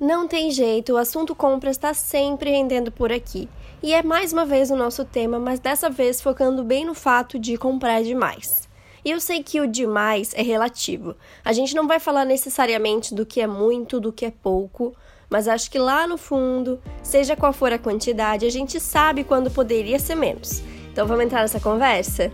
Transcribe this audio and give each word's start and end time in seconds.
Não 0.00 0.28
tem 0.28 0.52
jeito, 0.52 0.92
o 0.92 0.96
assunto 0.96 1.34
compras 1.34 1.72
está 1.72 1.92
sempre 1.92 2.50
rendendo 2.50 2.92
por 2.92 3.10
aqui. 3.10 3.48
E 3.82 3.92
é 3.92 4.00
mais 4.00 4.32
uma 4.32 4.46
vez 4.46 4.70
o 4.70 4.76
nosso 4.76 5.04
tema, 5.04 5.40
mas 5.40 5.58
dessa 5.58 5.90
vez 5.90 6.20
focando 6.20 6.62
bem 6.62 6.84
no 6.84 6.94
fato 6.94 7.36
de 7.36 7.56
comprar 7.56 8.04
demais. 8.04 8.68
E 9.04 9.10
eu 9.10 9.20
sei 9.20 9.42
que 9.42 9.60
o 9.60 9.66
demais 9.66 10.32
é 10.34 10.42
relativo. 10.42 11.16
A 11.44 11.52
gente 11.52 11.74
não 11.74 11.88
vai 11.88 11.98
falar 11.98 12.24
necessariamente 12.24 13.12
do 13.12 13.26
que 13.26 13.40
é 13.40 13.46
muito, 13.46 13.98
do 13.98 14.12
que 14.12 14.24
é 14.24 14.30
pouco, 14.30 14.94
mas 15.28 15.48
acho 15.48 15.68
que 15.68 15.80
lá 15.80 16.06
no 16.06 16.16
fundo, 16.16 16.80
seja 17.02 17.34
qual 17.34 17.52
for 17.52 17.72
a 17.72 17.78
quantidade, 17.78 18.46
a 18.46 18.50
gente 18.50 18.78
sabe 18.78 19.24
quando 19.24 19.50
poderia 19.50 19.98
ser 19.98 20.14
menos. 20.14 20.62
Então 20.92 21.08
vamos 21.08 21.24
entrar 21.24 21.42
nessa 21.42 21.58
conversa? 21.58 22.30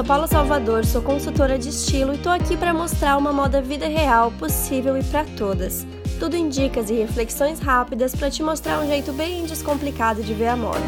Sou 0.00 0.06
Paula 0.06 0.26
Salvador, 0.26 0.82
sou 0.86 1.02
consultora 1.02 1.58
de 1.58 1.68
estilo 1.68 2.14
e 2.14 2.18
tô 2.18 2.30
aqui 2.30 2.56
para 2.56 2.72
mostrar 2.72 3.18
uma 3.18 3.34
moda 3.34 3.60
vida 3.60 3.86
real, 3.86 4.32
possível 4.32 4.96
e 4.96 5.04
para 5.04 5.26
todas. 5.36 5.86
Tudo 6.18 6.36
em 6.36 6.48
dicas 6.48 6.88
e 6.88 6.94
reflexões 6.94 7.60
rápidas 7.60 8.14
para 8.14 8.30
te 8.30 8.42
mostrar 8.42 8.80
um 8.80 8.86
jeito 8.86 9.12
bem 9.12 9.44
descomplicado 9.44 10.22
de 10.22 10.32
ver 10.32 10.48
a 10.48 10.56
moda. 10.56 10.80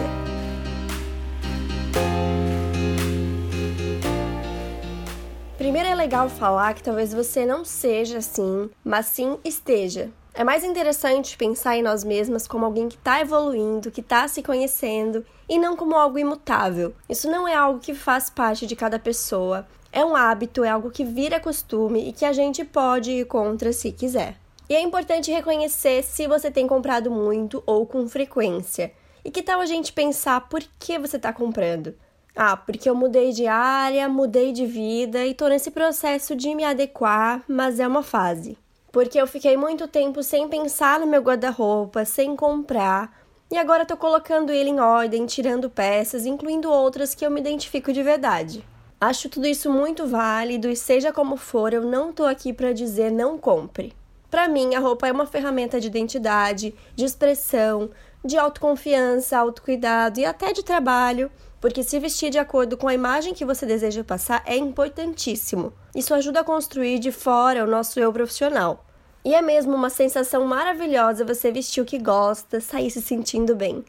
Primeiro 5.58 5.90
é 5.90 5.94
legal 5.94 6.30
falar 6.30 6.72
que 6.72 6.82
talvez 6.82 7.12
você 7.12 7.44
não 7.44 7.66
seja 7.66 8.16
assim, 8.16 8.70
mas 8.82 9.04
sim 9.06 9.36
esteja. 9.44 10.08
É 10.34 10.42
mais 10.42 10.64
interessante 10.64 11.36
pensar 11.36 11.76
em 11.76 11.82
nós 11.82 12.02
mesmas 12.02 12.46
como 12.46 12.64
alguém 12.64 12.88
que 12.88 12.96
está 12.96 13.20
evoluindo, 13.20 13.90
que 13.90 14.00
está 14.00 14.26
se 14.26 14.42
conhecendo 14.42 15.26
e 15.46 15.58
não 15.58 15.76
como 15.76 15.94
algo 15.94 16.18
imutável. 16.18 16.94
Isso 17.06 17.30
não 17.30 17.46
é 17.46 17.54
algo 17.54 17.80
que 17.80 17.92
faz 17.92 18.30
parte 18.30 18.66
de 18.66 18.74
cada 18.74 18.98
pessoa. 18.98 19.66
É 19.92 20.02
um 20.02 20.16
hábito, 20.16 20.64
é 20.64 20.70
algo 20.70 20.90
que 20.90 21.04
vira 21.04 21.38
costume 21.38 22.08
e 22.08 22.12
que 22.14 22.24
a 22.24 22.32
gente 22.32 22.64
pode 22.64 23.10
ir 23.10 23.26
contra 23.26 23.74
se 23.74 23.92
quiser. 23.92 24.38
E 24.70 24.74
é 24.74 24.80
importante 24.80 25.30
reconhecer 25.30 26.02
se 26.02 26.26
você 26.26 26.50
tem 26.50 26.66
comprado 26.66 27.10
muito 27.10 27.62
ou 27.66 27.84
com 27.84 28.08
frequência. 28.08 28.90
E 29.22 29.30
que 29.30 29.42
tal 29.42 29.60
a 29.60 29.66
gente 29.66 29.92
pensar 29.92 30.48
por 30.48 30.62
que 30.78 30.98
você 30.98 31.18
está 31.18 31.30
comprando? 31.30 31.94
Ah, 32.34 32.56
porque 32.56 32.88
eu 32.88 32.94
mudei 32.94 33.32
de 33.32 33.46
área, 33.46 34.08
mudei 34.08 34.50
de 34.50 34.64
vida 34.64 35.26
e 35.26 35.32
estou 35.32 35.50
nesse 35.50 35.70
processo 35.70 36.34
de 36.34 36.54
me 36.54 36.64
adequar, 36.64 37.44
mas 37.46 37.78
é 37.78 37.86
uma 37.86 38.02
fase 38.02 38.56
porque 38.92 39.18
eu 39.18 39.26
fiquei 39.26 39.56
muito 39.56 39.88
tempo 39.88 40.22
sem 40.22 40.46
pensar 40.46 41.00
no 41.00 41.06
meu 41.06 41.22
guarda-roupa, 41.22 42.04
sem 42.04 42.36
comprar, 42.36 43.10
e 43.50 43.56
agora 43.56 43.82
estou 43.82 43.96
colocando 43.96 44.52
ele 44.52 44.70
em 44.70 44.80
ordem, 44.80 45.26
tirando 45.26 45.70
peças, 45.70 46.26
incluindo 46.26 46.70
outras 46.70 47.14
que 47.14 47.24
eu 47.24 47.30
me 47.30 47.40
identifico 47.40 47.92
de 47.92 48.02
verdade. 48.02 48.64
Acho 49.00 49.28
tudo 49.28 49.46
isso 49.46 49.70
muito 49.70 50.06
válido 50.06 50.68
e 50.68 50.76
seja 50.76 51.10
como 51.10 51.36
for, 51.36 51.72
eu 51.72 51.82
não 51.82 52.10
estou 52.10 52.26
aqui 52.26 52.52
para 52.52 52.72
dizer 52.72 53.10
não 53.10 53.36
compre. 53.36 53.94
Para 54.30 54.48
mim, 54.48 54.74
a 54.74 54.80
roupa 54.80 55.08
é 55.08 55.12
uma 55.12 55.26
ferramenta 55.26 55.80
de 55.80 55.88
identidade, 55.88 56.74
de 56.94 57.04
expressão, 57.04 57.90
de 58.24 58.38
autoconfiança, 58.38 59.36
autocuidado 59.36 60.20
e 60.20 60.24
até 60.24 60.52
de 60.52 60.62
trabalho, 60.62 61.30
porque 61.62 61.84
se 61.84 62.00
vestir 62.00 62.28
de 62.28 62.40
acordo 62.40 62.76
com 62.76 62.88
a 62.88 62.94
imagem 62.94 63.32
que 63.32 63.44
você 63.44 63.64
deseja 63.64 64.02
passar 64.02 64.42
é 64.44 64.56
importantíssimo. 64.56 65.72
Isso 65.94 66.12
ajuda 66.12 66.40
a 66.40 66.44
construir 66.44 66.98
de 66.98 67.12
fora 67.12 67.62
o 67.62 67.68
nosso 67.68 68.00
eu 68.00 68.12
profissional. 68.12 68.84
E 69.24 69.32
é 69.32 69.40
mesmo 69.40 69.72
uma 69.72 69.88
sensação 69.88 70.44
maravilhosa 70.44 71.24
você 71.24 71.52
vestir 71.52 71.80
o 71.80 71.86
que 71.86 71.98
gosta, 71.98 72.60
sair 72.60 72.90
se 72.90 73.00
sentindo 73.00 73.54
bem. 73.54 73.84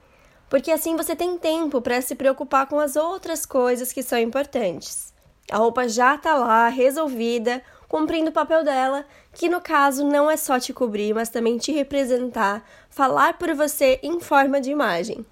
Porque 0.48 0.70
assim 0.70 0.96
você 0.96 1.16
tem 1.16 1.36
tempo 1.36 1.82
para 1.82 2.00
se 2.00 2.14
preocupar 2.14 2.68
com 2.68 2.80
as 2.80 2.96
outras 2.96 3.44
coisas 3.44 3.92
que 3.92 4.04
são 4.04 4.20
importantes. 4.20 5.12
A 5.50 5.58
roupa 5.58 5.90
já 5.90 6.14
está 6.14 6.36
lá, 6.36 6.68
resolvida, 6.68 7.60
cumprindo 7.88 8.30
o 8.30 8.34
papel 8.34 8.64
dela, 8.64 9.04
que 9.34 9.50
no 9.50 9.60
caso 9.60 10.06
não 10.06 10.30
é 10.30 10.38
só 10.38 10.60
te 10.60 10.72
cobrir, 10.72 11.16
mas 11.16 11.30
também 11.30 11.58
te 11.58 11.72
representar, 11.72 12.64
falar 12.88 13.40
por 13.40 13.52
você 13.56 14.00
em 14.04 14.20
forma 14.20 14.62
de 14.62 14.70
imagem. 14.70 15.26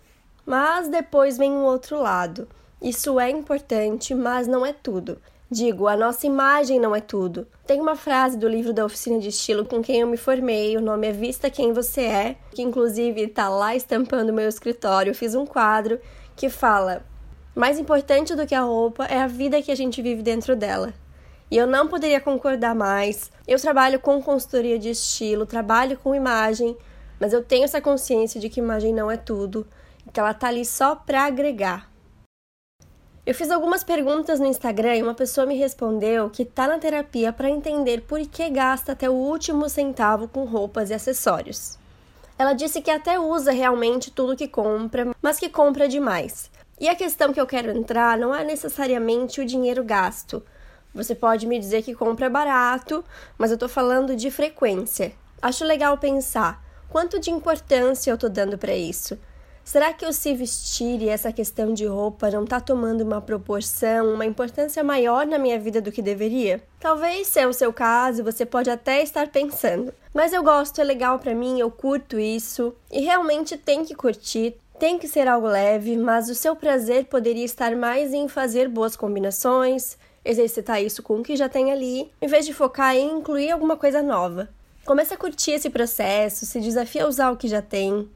Mas 0.45 0.87
depois 0.87 1.37
vem 1.37 1.51
um 1.51 1.63
outro 1.63 2.01
lado. 2.01 2.47
Isso 2.81 3.19
é 3.19 3.29
importante, 3.29 4.15
mas 4.15 4.47
não 4.47 4.65
é 4.65 4.73
tudo. 4.73 5.19
Digo, 5.49 5.87
a 5.87 5.97
nossa 5.97 6.25
imagem 6.25 6.79
não 6.79 6.95
é 6.95 7.01
tudo. 7.01 7.45
Tem 7.67 7.81
uma 7.81 7.95
frase 7.95 8.37
do 8.37 8.47
livro 8.47 8.73
da 8.73 8.85
Oficina 8.85 9.19
de 9.19 9.27
Estilo 9.27 9.65
com 9.65 9.81
quem 9.81 9.99
eu 9.99 10.07
me 10.07 10.15
formei, 10.15 10.77
o 10.77 10.81
nome 10.81 11.07
é 11.07 11.11
Vista 11.11 11.49
Quem 11.49 11.73
Você 11.73 12.01
É, 12.01 12.35
que 12.51 12.61
inclusive 12.61 13.21
está 13.23 13.49
lá 13.49 13.75
estampando 13.75 14.31
meu 14.31 14.47
escritório. 14.47 15.11
Eu 15.11 15.15
fiz 15.15 15.35
um 15.35 15.45
quadro 15.45 15.99
que 16.37 16.49
fala: 16.49 17.05
Mais 17.53 17.77
importante 17.77 18.33
do 18.33 18.47
que 18.47 18.55
a 18.55 18.61
roupa 18.61 19.03
é 19.05 19.21
a 19.21 19.27
vida 19.27 19.61
que 19.61 19.71
a 19.71 19.75
gente 19.75 20.01
vive 20.01 20.23
dentro 20.23 20.55
dela. 20.55 20.93
E 21.51 21.57
eu 21.57 21.67
não 21.67 21.85
poderia 21.89 22.21
concordar 22.21 22.73
mais. 22.73 23.29
Eu 23.45 23.59
trabalho 23.59 23.99
com 23.99 24.23
consultoria 24.23 24.79
de 24.79 24.91
estilo, 24.91 25.45
trabalho 25.45 25.99
com 25.99 26.15
imagem, 26.15 26.77
mas 27.19 27.33
eu 27.33 27.43
tenho 27.43 27.65
essa 27.65 27.81
consciência 27.81 28.39
de 28.39 28.47
que 28.47 28.61
imagem 28.61 28.93
não 28.93 29.11
é 29.11 29.17
tudo 29.17 29.67
que 30.11 30.19
ela 30.19 30.33
tá 30.33 30.47
ali 30.47 30.65
só 30.65 30.95
para 30.95 31.25
agregar. 31.25 31.91
Eu 33.23 33.35
fiz 33.35 33.51
algumas 33.51 33.83
perguntas 33.83 34.39
no 34.39 34.47
Instagram 34.47 34.95
e 34.95 35.03
uma 35.03 35.13
pessoa 35.13 35.45
me 35.45 35.55
respondeu 35.55 36.29
que 36.29 36.43
tá 36.43 36.67
na 36.67 36.79
terapia 36.79 37.31
para 37.31 37.49
entender 37.49 38.01
por 38.01 38.19
que 38.27 38.49
gasta 38.49 38.93
até 38.93 39.09
o 39.09 39.13
último 39.13 39.69
centavo 39.69 40.27
com 40.27 40.43
roupas 40.43 40.89
e 40.89 40.93
acessórios. 40.93 41.77
Ela 42.37 42.53
disse 42.53 42.81
que 42.81 42.89
até 42.89 43.19
usa 43.19 43.51
realmente 43.51 44.09
tudo 44.09 44.35
que 44.35 44.47
compra, 44.47 45.15
mas 45.21 45.37
que 45.37 45.47
compra 45.47 45.87
demais. 45.87 46.49
E 46.79 46.89
a 46.89 46.95
questão 46.95 47.31
que 47.31 47.39
eu 47.39 47.45
quero 47.45 47.69
entrar 47.69 48.17
não 48.17 48.33
é 48.33 48.43
necessariamente 48.43 49.39
o 49.39 49.45
dinheiro 49.45 49.83
gasto. 49.83 50.43
Você 50.91 51.13
pode 51.13 51.45
me 51.45 51.59
dizer 51.59 51.83
que 51.83 51.93
compra 51.93 52.27
barato, 52.27 53.05
mas 53.37 53.51
eu 53.51 53.57
tô 53.57 53.69
falando 53.69 54.15
de 54.15 54.31
frequência. 54.31 55.13
Acho 55.39 55.63
legal 55.63 55.95
pensar 55.99 56.65
quanto 56.89 57.19
de 57.19 57.29
importância 57.29 58.09
eu 58.09 58.17
tô 58.17 58.27
dando 58.27 58.57
para 58.57 58.75
isso. 58.75 59.15
Será 59.63 59.93
que 59.93 60.05
o 60.05 60.11
se 60.11 60.33
vestir 60.33 61.01
e 61.01 61.09
essa 61.09 61.31
questão 61.31 61.73
de 61.73 61.85
roupa 61.85 62.29
não 62.29 62.43
está 62.43 62.59
tomando 62.59 63.01
uma 63.01 63.21
proporção, 63.21 64.13
uma 64.13 64.25
importância 64.25 64.83
maior 64.83 65.25
na 65.25 65.37
minha 65.37 65.59
vida 65.59 65.79
do 65.79 65.91
que 65.91 66.01
deveria? 66.01 66.61
Talvez 66.79 67.27
seja 67.27 67.47
o 67.47 67.53
seu 67.53 67.71
caso, 67.71 68.23
você 68.23 68.45
pode 68.45 68.69
até 68.69 69.01
estar 69.01 69.27
pensando. 69.27 69.93
Mas 70.13 70.33
eu 70.33 70.43
gosto, 70.43 70.81
é 70.81 70.83
legal 70.83 71.19
para 71.19 71.33
mim, 71.33 71.59
eu 71.59 71.71
curto 71.71 72.19
isso 72.19 72.75
e 72.91 73.01
realmente 73.01 73.55
tem 73.55 73.85
que 73.85 73.95
curtir, 73.95 74.55
tem 74.77 74.97
que 74.97 75.07
ser 75.07 75.27
algo 75.27 75.47
leve, 75.47 75.95
mas 75.95 76.29
o 76.29 76.35
seu 76.35 76.55
prazer 76.55 77.05
poderia 77.05 77.45
estar 77.45 77.75
mais 77.75 78.13
em 78.13 78.27
fazer 78.27 78.67
boas 78.67 78.95
combinações, 78.95 79.97
exercitar 80.25 80.83
isso 80.83 81.01
com 81.01 81.19
o 81.19 81.23
que 81.23 81.35
já 81.35 81.47
tem 81.47 81.71
ali, 81.71 82.11
em 82.21 82.27
vez 82.27 82.45
de 82.45 82.53
focar 82.53 82.95
em 82.95 83.19
incluir 83.19 83.51
alguma 83.51 83.77
coisa 83.77 84.01
nova. 84.01 84.49
Comece 84.85 85.13
a 85.13 85.17
curtir 85.17 85.51
esse 85.51 85.69
processo, 85.69 86.45
se 86.45 86.59
desafie 86.59 87.01
a 87.01 87.07
usar 87.07 87.31
o 87.31 87.37
que 87.37 87.47
já 87.47 87.61
tem. 87.61 88.09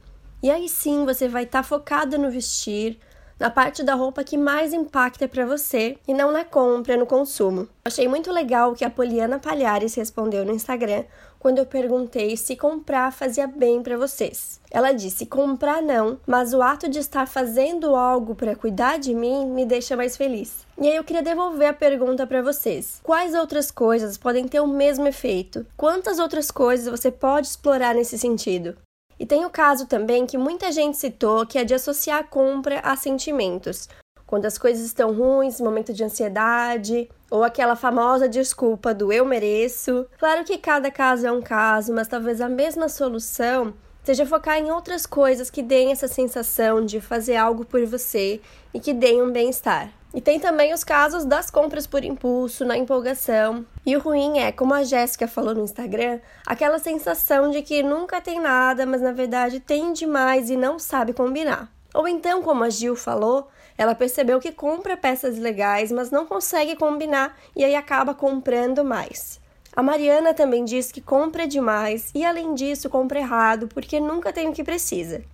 E 0.46 0.52
aí 0.52 0.70
sim 0.70 1.06
você 1.06 1.28
vai 1.28 1.42
estar 1.42 1.64
tá 1.64 1.68
focada 1.68 2.20
no 2.20 2.30
vestir, 2.30 3.00
na 3.40 3.50
parte 3.50 3.82
da 3.82 3.96
roupa 3.96 4.24
que 4.24 4.38
mais 4.38 4.74
impacta 4.74 5.28
para 5.28 5.44
você 5.44 5.98
e 6.08 6.14
não 6.14 6.32
na 6.32 6.46
compra, 6.46 6.96
no 6.96 7.08
consumo. 7.08 7.68
Achei 7.84 8.08
muito 8.08 8.32
legal 8.32 8.72
o 8.72 8.76
que 8.76 8.86
a 8.86 8.90
Poliana 8.92 9.40
Palhares 9.40 9.96
respondeu 9.96 10.46
no 10.46 10.52
Instagram 10.52 11.04
quando 11.40 11.58
eu 11.58 11.66
perguntei 11.66 12.38
se 12.38 12.56
comprar 12.56 13.12
fazia 13.12 13.48
bem 13.48 13.82
para 13.82 13.98
vocês. 13.98 14.62
Ela 14.70 14.92
disse: 14.92 15.26
comprar 15.26 15.82
não, 15.82 16.20
mas 16.28 16.54
o 16.54 16.62
ato 16.62 16.88
de 16.88 17.00
estar 17.00 17.28
fazendo 17.28 17.96
algo 17.96 18.36
para 18.36 18.56
cuidar 18.56 19.00
de 19.00 19.16
mim 19.16 19.48
me 19.48 19.66
deixa 19.66 19.98
mais 19.98 20.16
feliz. 20.16 20.64
E 20.80 20.88
aí 20.88 20.96
eu 20.96 21.04
queria 21.04 21.24
devolver 21.24 21.70
a 21.70 21.74
pergunta 21.74 22.28
para 22.28 22.44
vocês: 22.44 23.00
quais 23.02 23.34
outras 23.34 23.72
coisas 23.72 24.16
podem 24.16 24.48
ter 24.48 24.60
o 24.60 24.68
mesmo 24.68 25.08
efeito? 25.08 25.66
Quantas 25.76 26.20
outras 26.20 26.52
coisas 26.52 26.88
você 26.88 27.10
pode 27.10 27.48
explorar 27.48 27.96
nesse 27.96 28.20
sentido? 28.20 28.78
E 29.20 29.26
tem 29.26 29.46
o 29.46 29.50
caso 29.50 29.86
também 29.86 30.26
que 30.26 30.38
muita 30.38 30.72
gente 30.72 30.98
citou, 30.98 31.46
que 31.46 31.58
é 31.58 31.64
de 31.64 31.74
associar 31.74 32.20
a 32.20 32.24
compra 32.24 32.80
a 32.82 32.96
sentimentos. 32.96 33.88
Quando 34.28 34.46
as 34.46 34.58
coisas 34.58 34.86
estão 34.86 35.14
ruins, 35.14 35.62
momento 35.62 35.94
de 35.94 36.04
ansiedade, 36.04 37.10
ou 37.30 37.44
aquela 37.44 37.76
famosa 37.76 38.28
desculpa 38.28 38.94
do 38.94 39.14
eu 39.14 39.26
mereço. 39.26 40.06
Claro 40.18 40.44
que 40.44 40.58
cada 40.58 40.90
caso 40.90 41.28
é 41.28 41.32
um 41.32 41.42
caso, 41.42 41.94
mas 41.94 42.08
talvez 42.08 42.42
a 42.42 42.50
mesma 42.50 42.90
solução 42.90 43.74
seja 44.04 44.26
focar 44.26 44.58
em 44.58 44.72
outras 44.72 45.06
coisas 45.06 45.50
que 45.50 45.64
deem 45.64 45.92
essa 45.92 46.08
sensação 46.08 46.86
de 46.86 47.02
fazer 47.02 47.36
algo 47.36 47.66
por 47.66 47.84
você 47.86 48.40
e 48.74 48.80
que 48.80 48.94
deem 48.94 49.22
um 49.22 49.32
bem-estar. 49.32 49.92
E 50.16 50.22
tem 50.22 50.40
também 50.40 50.74
os 50.74 50.82
casos 50.82 51.26
das 51.26 51.52
compras 51.52 51.86
por 51.86 52.06
impulso, 52.06 52.64
na 52.64 52.78
empolgação. 52.78 53.66
E 53.86 53.98
o 53.98 54.00
ruim 54.00 54.40
é, 54.40 54.50
como 54.50 54.74
a 54.74 54.82
Jéssica 54.82 55.28
falou 55.28 55.54
no 55.54 55.66
Instagram, 55.66 56.22
aquela 56.48 56.80
sensação 56.80 57.52
de 57.52 57.62
que 57.62 57.84
nunca 57.84 58.22
tem 58.22 58.40
nada, 58.40 58.86
mas 58.86 59.02
na 59.02 59.12
verdade 59.12 59.60
tem 59.60 59.92
demais 59.92 60.50
e 60.50 60.56
não 60.56 60.80
sabe 60.80 61.12
combinar. 61.12 61.70
Ou 61.94 62.08
então, 62.08 62.42
como 62.42 62.64
a 62.64 62.70
Gil 62.70 62.96
falou, 62.96 63.50
ela 63.78 63.94
percebeu 63.94 64.40
que 64.40 64.54
compra 64.54 64.96
peças 64.96 65.38
legais, 65.38 65.92
mas 65.92 66.10
não 66.10 66.26
consegue 66.26 66.78
combinar 66.78 67.38
e 67.54 67.66
aí 67.66 67.76
acaba 67.76 68.14
comprando 68.14 68.86
mais. 68.86 69.42
A 69.76 69.84
Mariana 69.84 70.34
também 70.34 70.64
diz 70.64 70.94
que 70.94 71.02
compra 71.02 71.46
demais 71.46 72.10
e, 72.16 72.24
além 72.24 72.54
disso, 72.54 72.90
compra 72.90 73.20
errado 73.20 73.68
porque 73.68 74.00
nunca 74.00 74.32
tem 74.32 74.48
o 74.48 74.54
que 74.54 74.64
precisa. 74.64 75.26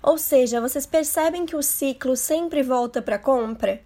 Ou 0.00 0.16
seja, 0.16 0.60
vocês 0.60 0.86
percebem 0.86 1.44
que 1.44 1.56
o 1.56 1.62
ciclo 1.62 2.16
sempre 2.16 2.62
volta 2.62 3.02
para 3.02 3.18
compra? 3.18 3.80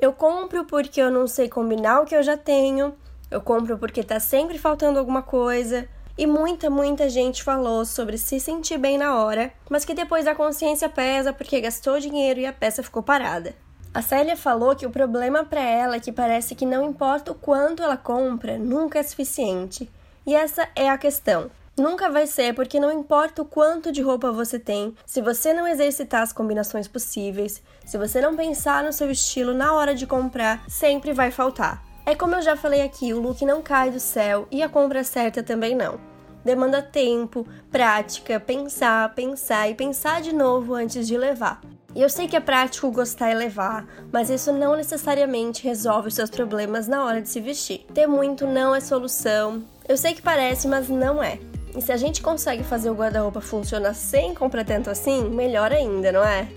Eu 0.00 0.12
compro 0.12 0.64
porque 0.64 1.00
eu 1.00 1.10
não 1.10 1.26
sei 1.26 1.48
combinar 1.48 2.00
o 2.00 2.04
que 2.04 2.14
eu 2.14 2.22
já 2.22 2.36
tenho, 2.36 2.94
eu 3.30 3.40
compro 3.40 3.76
porque 3.76 4.02
tá 4.04 4.20
sempre 4.20 4.56
faltando 4.56 4.98
alguma 4.98 5.22
coisa. 5.22 5.88
E 6.16 6.26
muita, 6.26 6.70
muita 6.70 7.08
gente 7.08 7.42
falou 7.42 7.84
sobre 7.84 8.16
se 8.18 8.40
sentir 8.40 8.78
bem 8.78 8.98
na 8.98 9.16
hora, 9.16 9.52
mas 9.68 9.84
que 9.84 9.94
depois 9.94 10.26
a 10.26 10.34
consciência 10.34 10.88
pesa 10.88 11.32
porque 11.32 11.60
gastou 11.60 12.00
dinheiro 12.00 12.40
e 12.40 12.46
a 12.46 12.52
peça 12.52 12.82
ficou 12.82 13.02
parada. 13.02 13.54
A 13.92 14.02
Célia 14.02 14.36
falou 14.36 14.76
que 14.76 14.86
o 14.86 14.90
problema 14.90 15.44
para 15.44 15.60
ela 15.60 15.96
é 15.96 16.00
que 16.00 16.12
parece 16.12 16.54
que 16.54 16.66
não 16.66 16.84
importa 16.84 17.32
o 17.32 17.34
quanto 17.34 17.82
ela 17.82 17.96
compra, 17.96 18.58
nunca 18.58 18.98
é 18.98 19.02
suficiente. 19.02 19.90
E 20.26 20.34
essa 20.34 20.68
é 20.76 20.88
a 20.88 20.98
questão. 20.98 21.50
Nunca 21.78 22.10
vai 22.10 22.26
ser, 22.26 22.54
porque 22.54 22.80
não 22.80 22.92
importa 22.92 23.42
o 23.42 23.44
quanto 23.44 23.92
de 23.92 24.02
roupa 24.02 24.32
você 24.32 24.58
tem, 24.58 24.94
se 25.06 25.22
você 25.22 25.52
não 25.52 25.66
exercitar 25.66 26.22
as 26.22 26.32
combinações 26.32 26.88
possíveis, 26.88 27.62
se 27.86 27.96
você 27.96 28.20
não 28.20 28.34
pensar 28.34 28.82
no 28.82 28.92
seu 28.92 29.08
estilo 29.10 29.54
na 29.54 29.72
hora 29.72 29.94
de 29.94 30.06
comprar, 30.06 30.64
sempre 30.68 31.12
vai 31.12 31.30
faltar. 31.30 31.84
É 32.04 32.14
como 32.16 32.34
eu 32.34 32.42
já 32.42 32.56
falei 32.56 32.82
aqui, 32.82 33.12
o 33.12 33.20
look 33.20 33.44
não 33.44 33.62
cai 33.62 33.90
do 33.90 34.00
céu 34.00 34.48
e 34.50 34.62
a 34.62 34.68
compra 34.68 35.04
certa 35.04 35.42
também 35.42 35.76
não. 35.76 36.00
Demanda 36.44 36.82
tempo, 36.82 37.46
prática, 37.70 38.40
pensar, 38.40 39.14
pensar 39.14 39.68
e 39.68 39.74
pensar 39.74 40.20
de 40.20 40.34
novo 40.34 40.74
antes 40.74 41.06
de 41.06 41.16
levar. 41.16 41.60
E 41.94 42.02
eu 42.02 42.08
sei 42.08 42.26
que 42.26 42.36
é 42.36 42.40
prático 42.40 42.90
gostar 42.90 43.30
e 43.30 43.34
levar, 43.34 43.86
mas 44.12 44.30
isso 44.30 44.52
não 44.52 44.74
necessariamente 44.74 45.64
resolve 45.64 46.08
os 46.08 46.14
seus 46.14 46.30
problemas 46.30 46.88
na 46.88 47.04
hora 47.04 47.20
de 47.20 47.28
se 47.28 47.40
vestir. 47.40 47.86
Ter 47.92 48.06
muito 48.06 48.46
não 48.46 48.74
é 48.74 48.80
solução. 48.80 49.62
Eu 49.88 49.96
sei 49.96 50.14
que 50.14 50.22
parece, 50.22 50.66
mas 50.66 50.88
não 50.88 51.22
é. 51.22 51.38
E 51.76 51.82
se 51.82 51.92
a 51.92 51.96
gente 51.96 52.22
consegue 52.22 52.64
fazer 52.64 52.90
o 52.90 52.94
guarda-roupa 52.94 53.40
funcionar 53.40 53.94
sem 53.94 54.34
comprar 54.34 54.64
tanto 54.64 54.90
assim, 54.90 55.28
melhor 55.28 55.72
ainda, 55.72 56.10
não 56.10 56.24
é? 56.24 56.48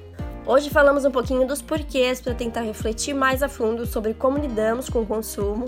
Hoje 0.46 0.70
falamos 0.70 1.06
um 1.06 1.12
pouquinho 1.12 1.46
dos 1.46 1.62
porquês 1.62 2.20
para 2.20 2.34
tentar 2.34 2.62
refletir 2.62 3.14
mais 3.14 3.44
a 3.44 3.50
fundo 3.50 3.86
sobre 3.86 4.14
como 4.14 4.38
lidamos 4.38 4.90
com 4.90 5.02
o 5.02 5.06
consumo. 5.06 5.66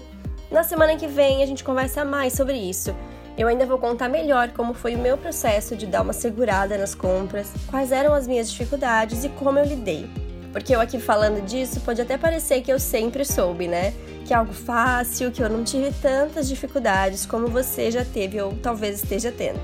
Na 0.49 0.63
semana 0.63 0.95
que 0.95 1.07
vem 1.07 1.43
a 1.43 1.45
gente 1.45 1.63
conversa 1.63 2.03
mais 2.03 2.33
sobre 2.33 2.57
isso. 2.57 2.95
Eu 3.37 3.47
ainda 3.47 3.65
vou 3.65 3.77
contar 3.77 4.09
melhor 4.09 4.49
como 4.49 4.73
foi 4.73 4.95
o 4.95 4.99
meu 4.99 5.17
processo 5.17 5.75
de 5.75 5.87
dar 5.87 6.01
uma 6.01 6.13
segurada 6.13 6.77
nas 6.77 6.93
compras, 6.93 7.51
quais 7.67 7.91
eram 7.91 8.13
as 8.13 8.27
minhas 8.27 8.51
dificuldades 8.51 9.23
e 9.23 9.29
como 9.29 9.57
eu 9.57 9.65
lidei. 9.65 10.07
Porque 10.53 10.73
eu 10.73 10.79
aqui 10.79 10.99
falando 10.99 11.43
disso 11.43 11.81
pode 11.81 11.99
até 11.99 12.17
parecer 12.17 12.61
que 12.61 12.71
eu 12.71 12.79
sempre 12.79 13.25
soube, 13.25 13.67
né? 13.67 13.91
Que 14.25 14.33
é 14.33 14.37
algo 14.37 14.53
fácil, 14.53 15.31
que 15.31 15.43
eu 15.43 15.49
não 15.49 15.63
tive 15.63 15.91
tantas 16.01 16.47
dificuldades 16.47 17.25
como 17.25 17.47
você 17.47 17.89
já 17.89 18.05
teve 18.05 18.39
ou 18.39 18.53
talvez 18.61 19.03
esteja 19.03 19.31
tendo. 19.31 19.59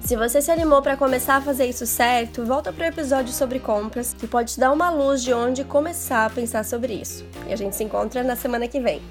Se 0.00 0.16
você 0.16 0.40
se 0.40 0.50
animou 0.50 0.80
para 0.80 0.96
começar 0.96 1.36
a 1.36 1.40
fazer 1.42 1.66
isso 1.66 1.84
certo, 1.84 2.42
volta 2.42 2.72
para 2.72 2.86
o 2.86 2.88
episódio 2.88 3.30
sobre 3.30 3.58
compras, 3.58 4.14
que 4.14 4.26
pode 4.26 4.54
te 4.54 4.60
dar 4.60 4.72
uma 4.72 4.88
luz 4.88 5.22
de 5.22 5.34
onde 5.34 5.64
começar 5.64 6.24
a 6.24 6.30
pensar 6.30 6.64
sobre 6.64 6.94
isso. 6.94 7.26
E 7.46 7.52
a 7.52 7.56
gente 7.56 7.76
se 7.76 7.84
encontra 7.84 8.22
na 8.22 8.34
semana 8.34 8.66
que 8.66 8.80
vem. 8.80 9.02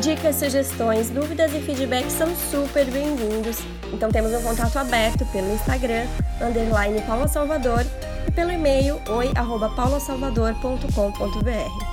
Dicas, 0.00 0.36
sugestões, 0.36 1.10
dúvidas 1.10 1.52
e 1.52 1.60
feedbacks 1.60 2.14
são 2.14 2.34
super 2.50 2.86
bem-vindos. 2.86 3.58
Então 3.92 4.10
temos 4.10 4.32
um 4.32 4.42
contato 4.42 4.78
aberto 4.78 5.26
pelo 5.26 5.52
Instagram, 5.52 6.06
underline 6.40 7.02
Paula 7.02 7.28
Salvador, 7.28 7.84
e 8.26 8.30
pelo 8.30 8.50
e-mail 8.50 8.98
oi@paulasalvador.com.br. 9.06 11.89